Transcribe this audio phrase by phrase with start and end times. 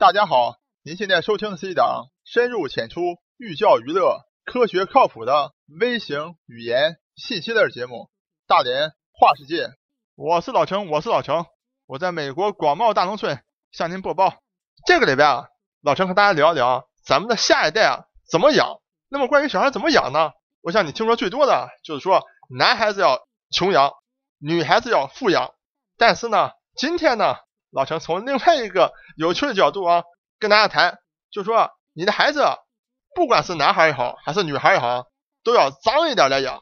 [0.00, 3.00] 大家好，您现在收听的是一档深入浅出、
[3.36, 7.94] 寓教于乐、科学靠谱的微型语言信息类节目
[8.46, 9.64] 《大连话世界》。
[10.14, 11.46] 我是老程，我是老程，
[11.84, 13.42] 我在美国广袤大农村
[13.72, 14.34] 向您播报。
[14.86, 15.46] 这个礼拜啊，
[15.82, 18.78] 老程和大家聊一聊咱们的下一代啊怎么养。
[19.08, 20.30] 那么关于小孩怎么养呢？
[20.60, 22.22] 我想你听说最多的就是说，
[22.56, 23.90] 男孩子要穷养，
[24.38, 25.54] 女孩子要富养。
[25.96, 27.34] 但是呢，今天呢？
[27.70, 30.02] 老陈从另外一个有趣的角度啊，
[30.38, 30.98] 跟大家谈，
[31.30, 32.42] 就说你的孩子，
[33.14, 35.06] 不管是男孩也好，还是女孩也好，
[35.44, 36.60] 都要脏一点来养。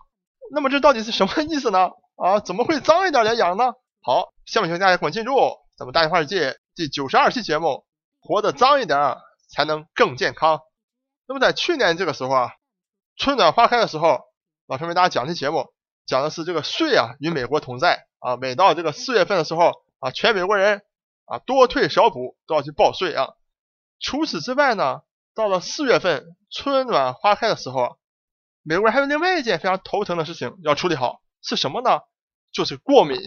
[0.53, 1.91] 那么这到底是什么意思呢？
[2.17, 3.73] 啊，怎么会脏一点来养呢？
[4.03, 5.37] 好，下面请大家跟我进入
[5.77, 7.85] 咱们大话世界第九十二期节目，
[8.21, 9.17] 活得脏一点
[9.49, 10.61] 才能更健康。
[11.29, 12.51] 那么在去年这个时候啊，
[13.17, 14.23] 春暖花开的时候，
[14.67, 15.67] 老陈为大家讲期节目，
[16.05, 20.83] 讲的是这个税啊与美国同在啊，每到这个四月份的时候啊，全美国人。
[21.27, 23.35] 啊，多退少补都要去报税啊。
[24.01, 25.03] 除此之外呢，
[25.35, 27.99] 到了四月份春暖花开的时候，
[28.63, 32.01] 美国人还有另外一件非常头疼的事情要处理好，是什么呢？
[32.53, 33.19] 就是过敏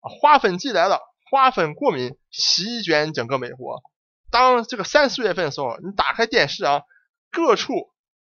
[0.00, 3.82] 啊，花粉季来了，花粉过敏席卷整个美国。
[4.30, 6.82] 当这个三四月份的时候，你打开电视啊，
[7.30, 7.72] 各处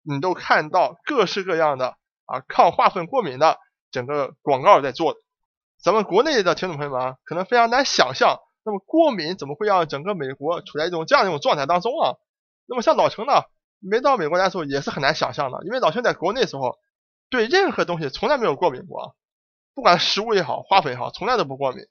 [0.02, 3.58] 你都看到各式各样的啊抗花粉过敏的
[3.90, 5.16] 整个广告在做。
[5.80, 8.38] 咱们国内的听众朋友们啊，可能非常难想象。
[8.64, 12.14] 那么过敏怎么会让整个美国处在一种这样一种状态当中啊？
[12.66, 13.42] 那么像老陈呢，
[13.80, 16.78] 没到美国来的时候也是很难想象的，因为老陈在国内的时候
[17.28, 19.16] 对任何东西从来没有过敏过，
[19.74, 21.84] 不管食物也好，花粉也好，从来都不过敏。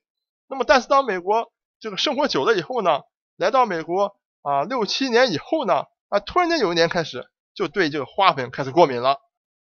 [0.47, 3.01] 那么但是当美国这个生活久了以后呢，
[3.35, 9.19] 来到美国啊六七年以后呢，啊突然间有一年开始就对这个花粉开始过敏了。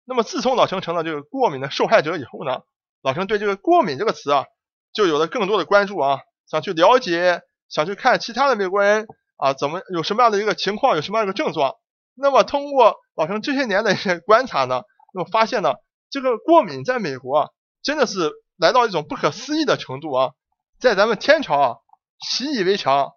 [0.04, 2.62] 那么自从老陈成了这个过敏的受害者以后呢，
[3.02, 4.46] 老陈对这个过敏这个词啊
[4.92, 6.20] 就有了更多的关注啊。
[6.46, 11.74] 想去了解，想去看其他的美国人啊，怎么有什么样的一个情况，有什么样的一个症状？
[12.14, 14.82] 那么通过老陈这些年的一些观察呢，
[15.14, 15.74] 那么发现呢，
[16.10, 17.48] 这个过敏在美国啊，
[17.82, 20.30] 真的是来到一种不可思议的程度啊，
[20.78, 21.76] 在咱们天朝啊，
[22.20, 23.14] 习以为常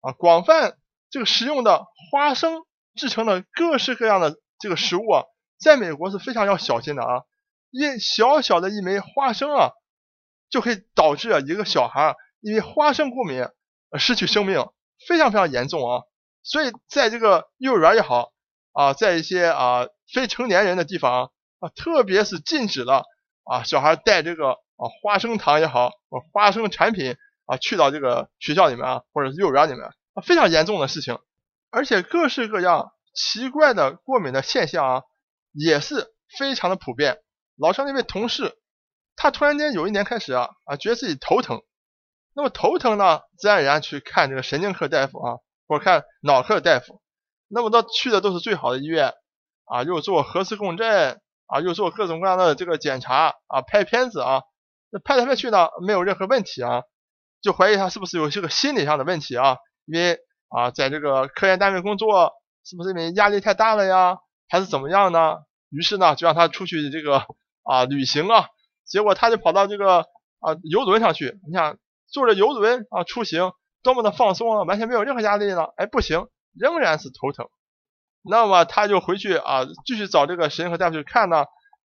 [0.00, 0.76] 啊，广泛
[1.10, 2.62] 这个食用的花生
[2.94, 5.24] 制成的各式各样的这个食物啊，
[5.58, 7.22] 在美国是非常要小心的啊，
[7.72, 9.70] 一小小的一枚花生啊，
[10.48, 12.14] 就可以导致一个小孩。
[12.40, 13.42] 因为花生过敏
[13.90, 14.66] 而失去生命，
[15.08, 16.02] 非常非常严重啊！
[16.42, 18.32] 所以在这个幼儿园也好
[18.72, 23.04] 啊，在一些啊非成年人的地方啊，特别是禁止了
[23.44, 25.90] 啊小孩带这个啊花生糖也好，
[26.32, 27.16] 花生产品
[27.46, 31.18] 啊去到这个学校里面啊，或者是幼儿园里面啊，非常严重的事情。
[31.70, 35.02] 而且各式各样奇怪的过敏的现象啊，
[35.52, 37.18] 也是非常的普遍。
[37.56, 38.56] 老张那位同事，
[39.16, 41.62] 他突然间有一年开始啊啊，觉得自己头疼。
[42.36, 45.36] 那么头疼呢，自然而然去看这个神经科大夫啊，
[45.66, 47.00] 或者看脑科大夫。
[47.48, 49.14] 那么他去的都是最好的医院
[49.64, 54.42] 啊，又做核磁共振啊，又做各种各样的这个检查啊，拍片子啊，
[54.90, 56.82] 那拍来拍去呢，没有任何问题啊，
[57.40, 59.56] 就怀疑他是不是有这个心理上的问题啊？
[59.86, 60.18] 因为
[60.48, 62.32] 啊，在这个科研单位工作，
[62.66, 65.36] 是不是因为压力太大了呀，还是怎么样呢？
[65.70, 67.24] 于是呢，就让他出去这个
[67.62, 68.48] 啊旅行啊，
[68.84, 70.00] 结果他就跑到这个
[70.40, 71.78] 啊游轮上去，你想。
[72.08, 73.52] 坐着游轮啊出行，
[73.82, 75.66] 多么的放松啊，完全没有任何压力呢。
[75.76, 77.48] 哎，不行，仍然是头疼。
[78.28, 81.44] 那么他就回去啊，继续找这个神经科大夫去看呢。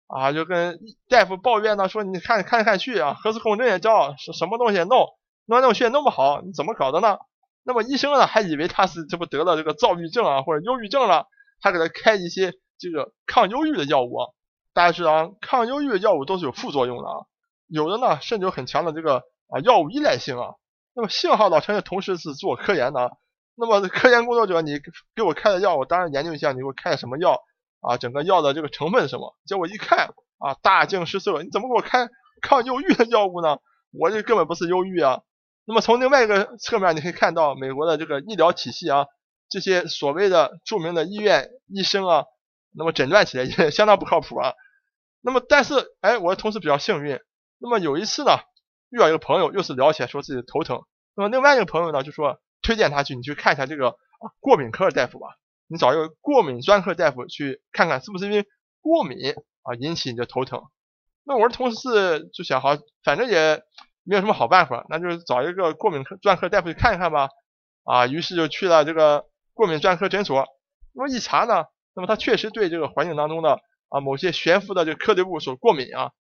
[0.08, 0.80] 啊，就跟
[1.10, 5.06] 大夫抱怨呢，说你看看看去啊，核磁共振也照，是什么东西也弄，
[5.46, 7.18] 弄来弄去也弄不好，你怎么搞的呢？
[7.64, 11.28] 那么医生呢，还以为他是这不得了这个躁郁症啊，或者忧郁症了，
[11.60, 14.28] 他给他开一些这个抗忧郁的药物啊。
[14.74, 17.26] 大家知道，抗忧郁的药物都是有副作用的啊，
[17.68, 19.24] 有的呢甚至有很强的这个。
[19.50, 20.56] 啊，药物依赖性啊，
[20.94, 23.18] 那么幸好老陈的同时是做科研的，
[23.56, 24.80] 那么科研工作者，你
[25.16, 27.42] 给我开的药，我当然研究一下，你给我开的什么药
[27.82, 27.98] 啊？
[27.98, 29.36] 整个药的这个成分是什么？
[29.46, 32.10] 结果一看啊，大惊失色，你怎么给我开
[32.42, 33.60] 抗忧郁的药物呢？
[33.92, 35.22] 我这根本不是忧郁啊。
[35.66, 39.06] 那么从另外一个侧面，你可以看到美国的这个医疗体系啊，
[39.50, 42.26] 这些所谓的著名的医院医生啊，
[42.76, 44.54] 那么诊断起来也相当不靠谱啊。
[45.22, 47.20] 那么但是，哎，我的同事比较幸运，
[47.60, 48.40] 那么有一次呢。
[48.90, 50.84] 遇到一个朋友，又是聊起来说自己头疼。
[51.16, 53.96] 那么另外一个朋友呢，就说推荐他去，你去看一下这个
[54.40, 55.28] 过敏科的大夫吧。
[55.68, 58.46] 你找一个过敏专科大夫去看看，是不是因为
[58.82, 59.18] 过敏
[59.64, 60.64] 啊引起你的头疼？
[61.26, 63.62] 那我的同事就想，好，反正也
[64.04, 67.30] 没有什么好办法，那就找一个过敏科专科大夫去看一看吧。
[67.84, 70.46] 啊，于是就去了这个过敏专科诊所。
[70.94, 73.60] 那么一查呢，那么他确实对这个环境当中的
[73.90, 76.12] 啊某些悬浮的这个颗粒物所过敏啊。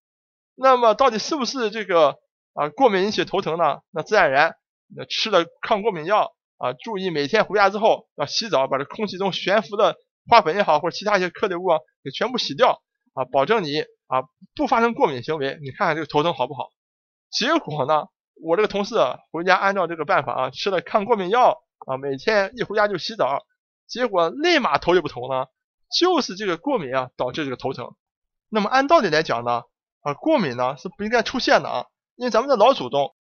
[0.55, 2.17] 那么到底是不是这个？
[2.57, 4.55] 啊，过敏引起头疼呢，那自然而然，
[4.95, 9.95] 那吃了抗过敏药啊，注意每天回家之后要洗澡，把这空气中悬浮的
[10.27, 12.81] 花粉也好，或者其他一些颗粒物啊，给全部洗掉
[13.13, 14.23] 啊，保证你啊
[14.55, 15.59] 不发生过敏行为。
[15.61, 16.71] 你看看这个头疼好不好？
[17.29, 18.05] 结果呢，
[18.41, 18.95] 我这个同事
[19.31, 23.45] 回家按照这个办法啊，吃了抗过敏药啊，每天一回家就洗澡，
[23.85, 25.51] 结果立马头就不疼了，
[25.95, 27.93] 就是这个过敏啊导致这个头疼。
[28.49, 29.61] 那么按道理来讲呢，
[30.01, 31.85] 啊，过敏呢是不应该出现的啊，
[32.17, 33.15] 因为咱们的老祖宗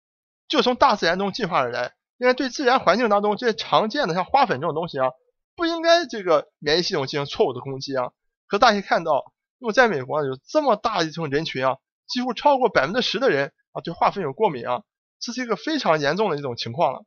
[0.47, 1.93] 就从大自然中进化而来。
[2.17, 5.09] 应该对自然环境当中这些常见的像花粉这种东西啊，
[5.53, 8.13] 不应该这个免疫系统进行错误的攻击啊。
[8.47, 11.75] 可大家看到，那么在美国有这么大一层人群啊，
[12.07, 14.83] 几乎超过百分之十的人啊对花粉有过敏啊，
[15.19, 17.03] 这是一个非常严重的一种情况了。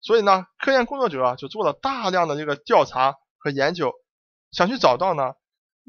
[0.00, 3.94] 所以呢，科研工作者啊就做了大量的这个调查和研究，
[4.52, 5.32] 想去找到呢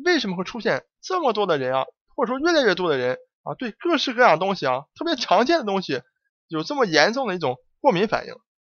[0.04, 1.86] 为什么会出现这么多的人啊，
[2.16, 6.02] 或者说越来越多的人啊对各式各样的东西啊，特别常见的东西
[6.48, 8.34] 有这么严重的一种过敏反应。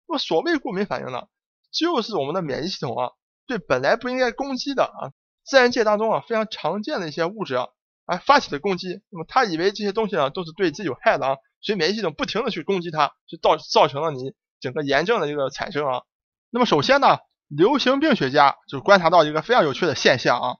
[0.06, 1.26] 那么所谓过敏反应呢，
[1.72, 3.12] 就是我们的免疫系统啊，
[3.46, 5.12] 对本来不应该攻击的啊，
[5.44, 7.68] 自然界当中啊非常常见的一些物质啊，
[8.06, 9.02] 哎发起的攻击。
[9.10, 16.02] 那么他以为这些东西呢都是对自己有害的啊，所以免疫系统不停的去攻击它，就造造成了你整个炎症的一个产生啊。
[16.50, 20.56] 那么首先呢，流行病学家就观察到一个非常有趣的现象啊，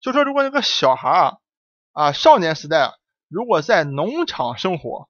[0.00, 1.38] 就说如果这个小孩啊
[1.92, 2.92] 啊少年时代
[3.34, 5.08] 如果在农场生活，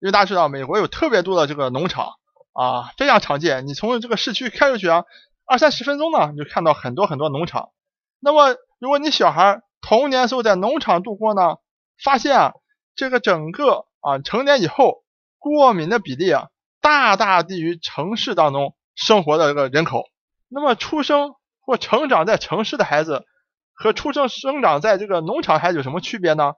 [0.00, 2.14] 因为大家知道美国有特别多的这个农场。
[2.52, 3.68] 啊，非常常见。
[3.68, 5.04] 你从这个市区开出去啊，
[5.46, 7.70] 二三十分钟呢，你就看到很多很多农场。
[8.18, 11.58] 那么，如果你小孩童年时候在农场度过呢，
[12.02, 12.52] 发现啊，
[12.96, 15.04] 这个整个啊成年以后
[15.38, 16.48] 过敏的比例啊，
[16.80, 20.02] 大大低于城市当中生活的这个人口。
[20.48, 23.24] 那么，出生或成长在城市的孩子
[23.72, 26.54] 和出生生长在这个农场孩子有什么区别呢？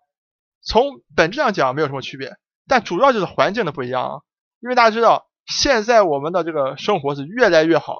[0.63, 2.37] 从本质上讲没有什么区别，
[2.67, 4.21] 但主要就是环境的不一样啊。
[4.61, 5.29] 因为大家知道。
[5.45, 7.99] 现在我们的这个生活是越来越好，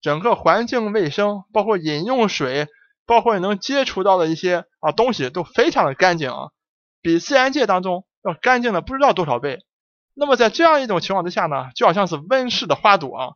[0.00, 2.66] 整个环境卫生，包括饮用水，
[3.06, 6.48] 包括你能接触到的一些啊东西都非常的干净啊，
[7.00, 9.60] 比自然界当中要干净了不知道多少倍。
[10.14, 13.28] 那么在这样一种情况之下呢，就好像是温室的花朵啊，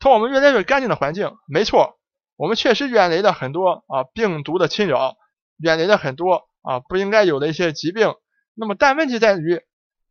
[0.00, 1.98] 从我们越来越干净的环境，没错，
[2.36, 5.16] 我们确实远离了很多啊病毒的侵扰，
[5.58, 8.14] 远离了很多啊不应该有的一些疾病。
[8.54, 9.62] 那么但问题在于，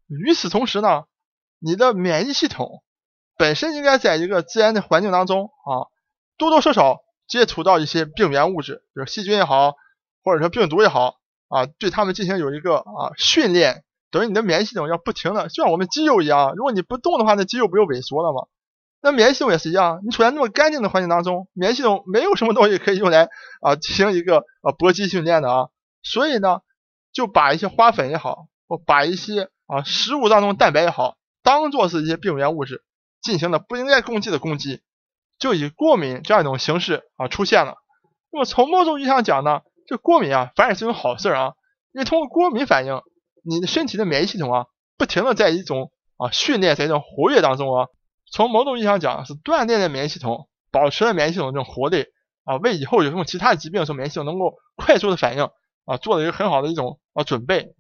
[0.08, 1.04] 与此同时呢？
[1.60, 2.84] 你的免疫系统
[3.38, 5.90] 本身应该在一个自然的环境当中啊，
[6.38, 9.74] 多多少少接触到一些病原物质，比如细菌也好，
[10.24, 11.16] 或者说病毒也好
[11.48, 18.48] 啊，对他们进行有一个啊训练，等于你的免疫系统要不停的，就像我们肌肉一样，如果你不动的话，那肌肉不就萎缩了吗？
[19.02, 23.30] 那免疫系统也是一样，你处在那么干净的环境当中，免疫系统没有什么东西可以用来
[23.62, 25.70] 啊进行一个啊搏击训练的啊，
[26.06, 26.62] 所以呢，
[27.12, 31.18] 就把一些花粉也好，或把一些啊食物当中蛋白也好。
[31.44, 32.84] 当做是一些病原物质
[33.22, 34.82] 进行的不应该攻击的攻击，
[35.38, 37.76] 就以过敏这样一种形式啊出现了。
[38.32, 41.54] 那么从某种意义上讲呢，这过敏啊反而是种好事啊，
[41.92, 43.00] 因为通过过敏反应，
[43.44, 44.66] 你的身体的免疫系统啊
[44.98, 47.88] 不停的在一种啊训练在一种活跃当中啊。
[48.32, 52.08] 从某种意义上讲是锻炼的免疫系统，保持了免疫系统这种活力
[52.44, 55.48] 啊，为以后有什么其他疾病的时候免疫系统能够快速的反应
[55.86, 57.76] 啊，做了一个很好的一种啊准备。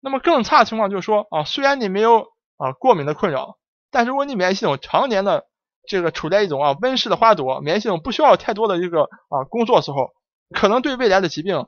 [0.00, 3.58] 那么更差的情况就是说啊，虽然你没有啊，过敏的困扰，
[3.90, 5.46] 但是如果你免疫系统常年的
[5.88, 10.10] 这个处在一种啊温室的花朵，免疫系统不需要太多的一个啊工作时候，
[10.54, 11.66] 可能对未来的疾病，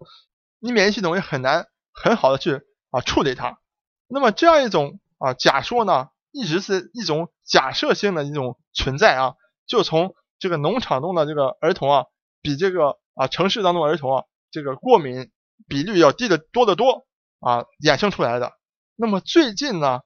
[0.59, 2.61] 你免疫系统也很难很好的去
[2.91, 3.59] 啊处理它。
[4.07, 9.35] 那么这样一种啊假说呢，一直是一种假设性的一种存在啊，
[9.67, 12.05] 就从这个农场中的这个儿童啊，
[12.43, 15.31] 比这个啊城市当中儿童啊这个过敏
[15.69, 17.07] 比率要低得多得多
[17.41, 18.53] 啊衍生出来的。
[18.97, 20.01] 那么最近呢？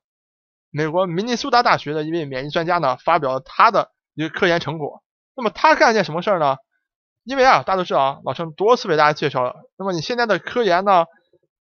[0.71, 5.05] 美国明尼苏达大学的一位免疫专家呢，发表了他的一个科研成果。
[5.37, 6.57] 那么他干了件什么事儿呢？
[7.23, 9.55] 因为啊，大家都知道啊，老陈多次为大家介绍了。
[9.79, 11.05] 那么你现在的科研呢，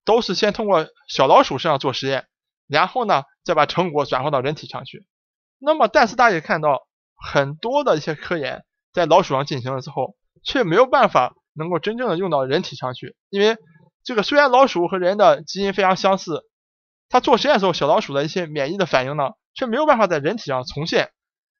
[0.04, 2.26] 都是先通过小老鼠身上做实验，
[2.68, 5.06] 然后呢，再把成果转化到人体上去。
[5.60, 13.16] 那么，但是大家也看到，很多的一些科研在老鼠上进行了之后，却没有办法能够真正的用到人体上去。
[13.30, 13.58] 因为
[14.04, 16.44] 这个虽然老鼠和人的基因非常相似。
[17.10, 21.12] 它做实验的时候，小老鼠的一些免疫的反应呢，却没有办法在人体上重现。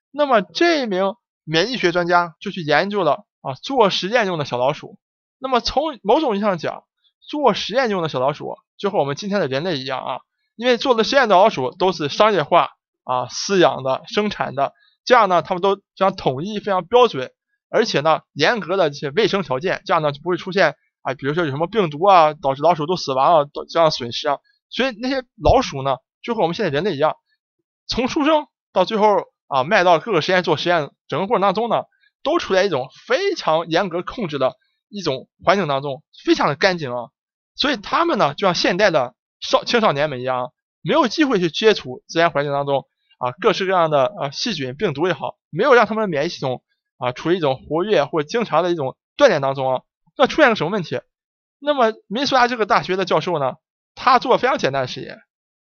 [0.10, 4.98] 那么这一名免疫学专家就去研究了啊，做实验用的小老鼠。
[5.38, 6.86] 那么从某种意义上讲，
[7.22, 10.20] 做实验用的小老鼠就和我们今天的人类一样啊，
[10.56, 12.72] 因为做的实验的老鼠都是商业化
[13.04, 14.74] 啊饲养的、生产的，
[15.06, 17.32] 这样呢，他们都非常统一、非常标准，
[17.70, 24.40] 而且呢，严格的这些卫生条件，这样呢就不会出现啊，比如说有什么病毒啊，导致老鼠都死亡啊，这样损失啊。
[24.70, 27.16] 所以那些老鼠呢，就和我们现在人类一样，
[27.86, 31.84] 从出生到最后啊卖到各个实验做实验整个过程当中呢，
[32.24, 34.56] 都处在一种非常严格控制的
[34.90, 37.10] 一种环境当中，非常的干净啊。
[37.56, 42.88] 所以他们呢，就像现代的少青少年们一样，没有机会去接触自然环境当中
[43.20, 46.64] 啊各式各样的啊细菌、病毒也好，没有让他们的免疫系统
[46.98, 49.82] 啊处于一种活跃或经常的一种锻炼当中啊。
[50.18, 51.02] 那出现个什么问题？
[51.60, 53.56] 那么明尼苏达这个大学的教授呢，
[53.96, 55.20] 他做非常简单的实验，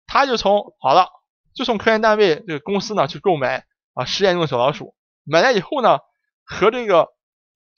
[0.07, 1.09] 他就从好了，
[1.53, 5.99] 就从科研单位这个公司呢去购买啊实验用的小老鼠，买来以后呢，
[6.43, 7.09] 和这个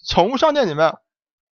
[0.07, 0.95] 宠物商店里面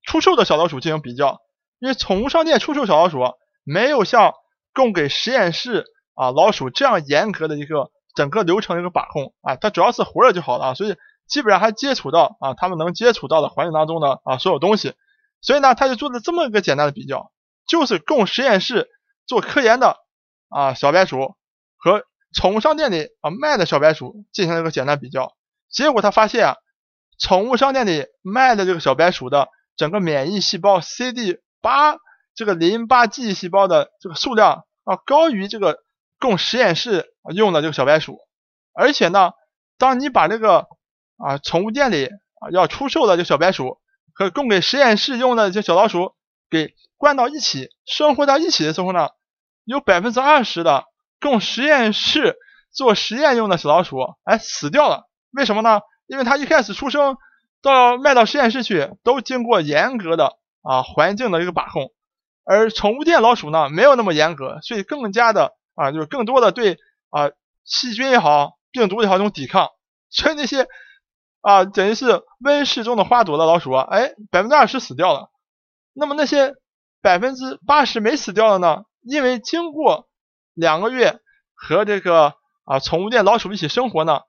[0.02, 1.40] 出售的小老鼠进行比较。
[1.78, 3.18] 因为宠物商店出售小老鼠
[3.62, 4.32] 没有像
[4.72, 10.96] 供给实验室啊老鼠这样严格的一个整个流程一个把控啊，它主要是活着就好了，所以
[11.28, 14.94] 基本上还接触到啊他们能接触到的环境当中的啊所有东西，
[15.46, 17.32] 所以呢他就做了这么一个简单的比较，
[17.66, 18.88] 就是供实验室
[19.26, 19.96] 做科研的
[20.48, 21.36] 啊小白鼠
[21.78, 25.34] 和宠物商店里啊卖的小白鼠进行了一个简单比较，
[25.70, 26.54] 结果他发现啊
[27.18, 31.38] 宠物商店里卖的这个小白鼠的整个免疫细胞 CD。
[31.62, 31.96] 八
[32.36, 35.78] 这个淋巴记忆细胞的这个数量啊高于这个
[36.20, 38.20] 供实验室用的这个小白鼠，
[38.72, 39.32] 而且呢，
[39.78, 40.68] 当你把这个
[41.16, 43.80] 啊宠物店里啊要出售的这个小白鼠
[44.16, 46.14] 和供给实验室用的这小老鼠
[46.50, 49.10] 给关到一起生活在一起的时候呢，
[49.64, 50.86] 有百分之二十的
[51.20, 52.36] 供实验室
[52.72, 55.82] 做实验用的小老鼠哎死掉了，为什么呢？
[56.06, 57.16] 因为它一开始出生
[57.62, 60.38] 到卖到实验室去都经过严格的。
[60.68, 61.92] 啊，环境的一个把控，
[62.42, 66.78] 而宠物店老鼠呢，没有那么严格，所以更加的啊，就是更多的对
[67.10, 67.30] 啊
[67.64, 69.68] 细菌也好，病毒也好这种抵抗，
[70.10, 70.66] 所以那些
[71.46, 75.30] 啊等于是温室中的花朵的老鼠啊，哎，百分之二十死掉了。
[75.92, 76.54] 那么那些
[77.00, 80.08] 百分之八十没死掉的呢，因为经过
[80.54, 81.20] 两个月
[81.54, 82.34] 和这个
[82.64, 84.22] 啊宠物店老鼠一起生活呢，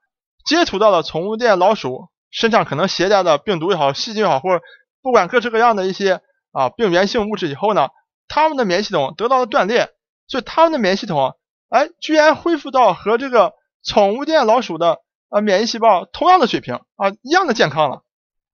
[0.46, 4.62] 接触到了宠物店老鼠身上可能携带的病毒也好，细菌也好，或者
[5.02, 6.20] 不管各式各样的一些。
[6.50, 7.88] 啊，病原性物质以后呢，
[8.26, 9.90] 他们的免疫系统得到了锻炼，
[10.26, 11.36] 所以他们的免疫系统，
[11.68, 13.52] 哎，居然恢复到和这个
[13.84, 14.98] 宠物店老鼠的
[15.28, 18.02] 啊免疫细胞同样的水平啊，一样的健康了。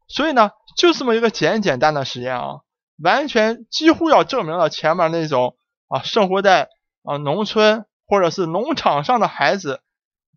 [0.08, 2.60] 所以呢，就这么一个简简单的实验啊，
[3.02, 5.56] 完全几乎要证明了前面那种
[5.88, 6.68] 啊生活在
[7.02, 9.80] 啊农村或者是农场上的孩子，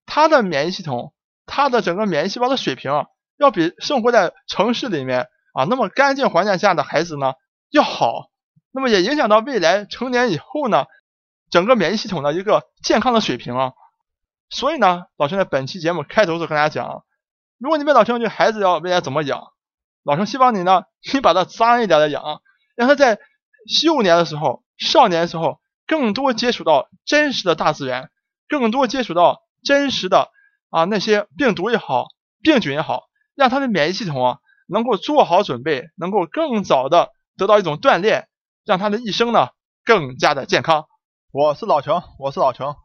[0.06, 1.14] 他的免疫系统，
[1.46, 2.92] 他的整个免疫细胞的水平，
[3.38, 7.34] 要比生活在城市里面啊那么干净环境下的孩子呢。
[7.70, 8.30] 要好，
[8.72, 10.86] 那么也影响到未来成年以后呢，
[11.50, 13.74] 整个免疫系统的一个健康的水平啊。
[14.50, 17.04] 所以呢，老陈在本期节目开头就跟大家讲，
[17.58, 19.44] 如果你问老陈这孩子要未来怎么养，
[20.04, 22.42] 老陈希望你呢， 你把他脏一点的养，
[22.76, 23.20] 让他在
[23.84, 28.10] 幼年的时候、少年的时候，更多接触到真实的大自然，
[28.48, 30.32] 更多接触到真实的
[30.70, 32.08] 啊那些病毒也好、
[32.42, 33.04] 病菌也好，
[33.36, 37.10] 让他的免疫系统啊能够做好准备，能够更早的。
[37.38, 38.28] 得到一种锻炼，
[38.66, 39.50] 让他的一生呢
[39.86, 40.88] 更加的健康。
[41.32, 42.76] 我是老程，我是老程，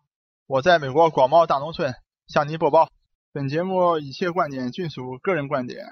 [0.49, 1.95] 我在美国广袤大农村
[2.27, 2.89] 向您播报。
[3.33, 5.87] 本节目一切观点均属个人观点，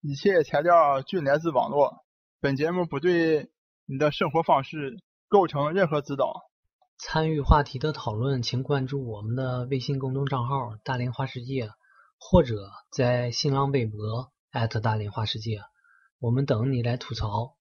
[0.00, 2.04] 一切材料均来自网络。
[2.40, 3.48] 本节目不对
[3.86, 6.42] 你的生活方式构成任何指导。
[6.98, 11.70] 参与话题的讨论，请关注我们的微信公众账号“大连花世界”，
[12.18, 12.56] 或者
[12.90, 14.32] 在新浪微博
[14.82, 15.60] 大连花世界，
[16.18, 17.54] 我们等你来吐槽。